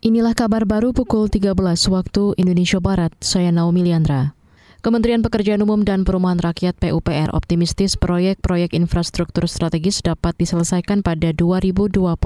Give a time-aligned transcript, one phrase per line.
[0.00, 1.52] Inilah kabar baru pukul 13
[1.92, 3.12] waktu Indonesia Barat.
[3.20, 4.32] Saya Naomi Liandra.
[4.80, 12.16] Kementerian Pekerjaan Umum dan Perumahan Rakyat PUPR optimistis proyek-proyek infrastruktur strategis dapat diselesaikan pada 2024.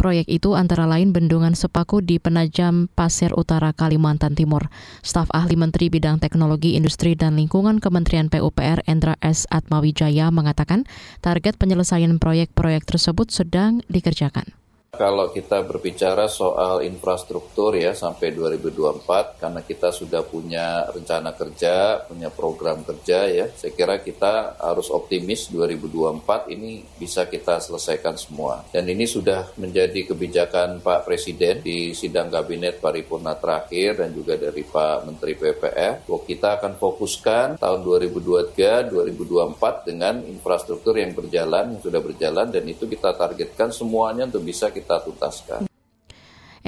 [0.00, 4.72] Proyek itu antara lain Bendungan Sepaku di Penajam Pasir Utara Kalimantan Timur.
[5.04, 9.44] Staf ahli Menteri Bidang Teknologi Industri dan Lingkungan Kementerian PUPR Endra S.
[9.52, 10.88] Atmawijaya mengatakan
[11.20, 14.56] target penyelesaian proyek-proyek tersebut sedang dikerjakan.
[14.88, 22.32] Kalau kita berbicara soal infrastruktur ya sampai 2024 karena kita sudah punya rencana kerja, punya
[22.32, 28.64] program kerja ya, saya kira kita harus optimis 2024 ini bisa kita selesaikan semua.
[28.72, 34.64] Dan ini sudah menjadi kebijakan Pak Presiden di sidang kabinet paripurna terakhir dan juga dari
[34.64, 41.82] Pak Menteri PPR bahwa kita akan fokuskan tahun 2023 2024 dengan infrastruktur yang berjalan yang
[41.84, 45.68] sudah berjalan dan itu kita targetkan semuanya untuk bisa kita tuntaskan.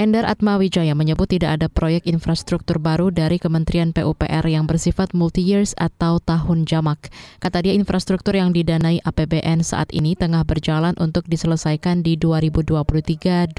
[0.00, 6.23] Endar Atmawijaya menyebut tidak ada proyek infrastruktur baru dari Kementerian PUPR yang bersifat multi-years atau
[6.23, 7.12] tahun jamak.
[7.37, 13.52] Kata dia infrastruktur yang didanai APBN saat ini tengah berjalan untuk diselesaikan di 2023-2024,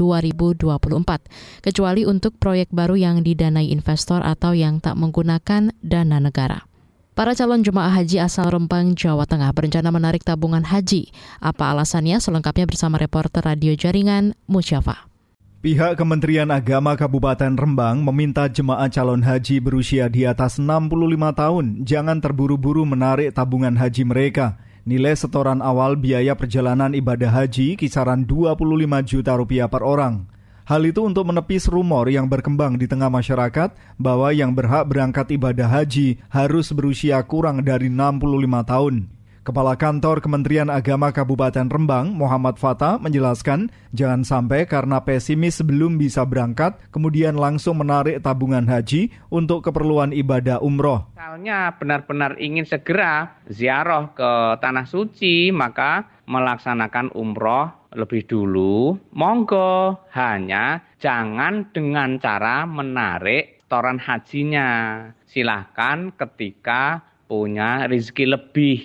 [1.62, 6.70] kecuali untuk proyek baru yang didanai investor atau yang tak menggunakan dana negara.
[7.12, 11.12] Para calon jemaah haji asal Rempang, Jawa Tengah berencana menarik tabungan haji.
[11.44, 12.23] Apa alasannya?
[12.23, 15.12] Selengkapnya bersama reporter radio jaringan Musyafa.
[15.59, 20.88] Pihak Kementerian Agama Kabupaten Rembang meminta jemaah calon haji berusia di atas 65
[21.36, 24.56] tahun jangan terburu-buru menarik tabungan haji mereka.
[24.88, 28.56] Nilai setoran awal biaya perjalanan ibadah haji kisaran 25
[29.03, 30.31] juta rupiah per orang.
[30.72, 35.67] Hal itu untuk menepis rumor yang berkembang di tengah masyarakat bahwa yang berhak berangkat ibadah
[35.67, 38.23] haji harus berusia kurang dari 65
[38.63, 39.11] tahun.
[39.44, 46.23] Kepala Kantor Kementerian Agama Kabupaten Rembang, Muhammad Fata, menjelaskan jangan sampai karena pesimis belum bisa
[46.23, 51.09] berangkat, kemudian langsung menarik tabungan haji untuk keperluan ibadah umroh.
[51.19, 54.31] Misalnya benar-benar ingin segera ziarah ke
[54.63, 64.70] Tanah Suci, maka melaksanakan umroh lebih dulu, monggo hanya jangan dengan cara menarik toran hajinya.
[65.28, 68.80] Silahkan ketika punya rezeki lebih.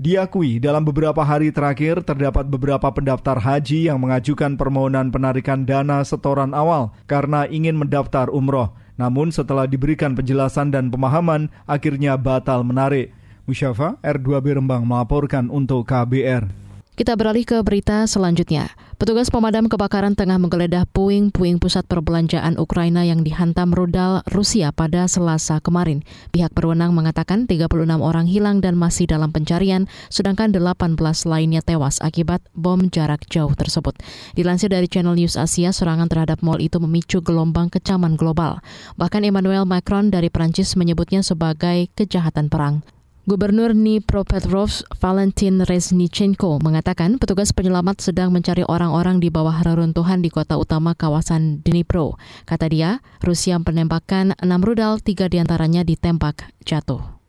[0.00, 6.56] Diakui dalam beberapa hari terakhir terdapat beberapa pendaftar haji yang mengajukan permohonan penarikan dana setoran
[6.56, 8.72] awal karena ingin mendaftar umroh.
[8.96, 13.12] Namun setelah diberikan penjelasan dan pemahaman, akhirnya batal menarik.
[13.44, 16.69] Musyafa R2B Rembang melaporkan untuk KBR.
[17.00, 18.76] Kita beralih ke berita selanjutnya.
[19.00, 25.64] Petugas pemadam kebakaran tengah menggeledah puing-puing pusat perbelanjaan Ukraina yang dihantam rudal Rusia pada Selasa
[25.64, 26.04] kemarin.
[26.28, 27.72] Pihak berwenang mengatakan 36
[28.04, 33.96] orang hilang dan masih dalam pencarian, sedangkan 18 lainnya tewas akibat bom jarak jauh tersebut.
[34.36, 38.60] Dilansir dari Channel News Asia, serangan terhadap mal itu memicu gelombang kecaman global.
[39.00, 42.84] Bahkan Emmanuel Macron dari Prancis menyebutnya sebagai kejahatan perang.
[43.28, 50.56] Gubernur Dnipropetrovsk Valentin Reznichenko mengatakan petugas penyelamat sedang mencari orang-orang di bawah reruntuhan di kota
[50.56, 52.16] utama kawasan Dnipro.
[52.48, 57.20] Kata dia, Rusia menembakkan enam rudal, tiga di antaranya ditembak jatuh.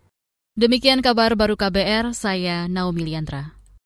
[0.55, 3.60] Demikian kabar baru KBR, saya Naomi Liandra.